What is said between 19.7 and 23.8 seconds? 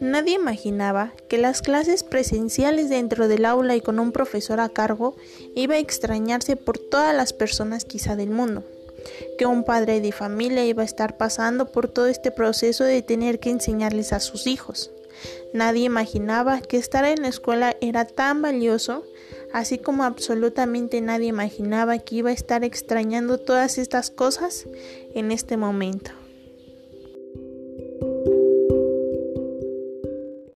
como absolutamente nadie imaginaba que iba a estar extrañando todas